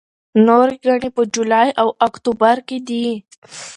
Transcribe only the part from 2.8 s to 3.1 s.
دي.